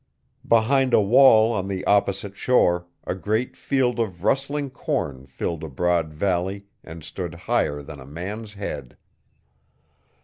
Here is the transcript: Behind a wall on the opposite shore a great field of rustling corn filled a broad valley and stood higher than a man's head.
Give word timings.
Behind 0.47 0.95
a 0.95 0.99
wall 0.99 1.51
on 1.53 1.67
the 1.67 1.85
opposite 1.85 2.35
shore 2.35 2.87
a 3.05 3.13
great 3.13 3.55
field 3.55 3.99
of 3.99 4.23
rustling 4.23 4.71
corn 4.71 5.27
filled 5.27 5.63
a 5.63 5.69
broad 5.69 6.11
valley 6.11 6.65
and 6.83 7.03
stood 7.03 7.35
higher 7.35 7.83
than 7.83 7.99
a 7.99 8.07
man's 8.07 8.53
head. 8.53 8.97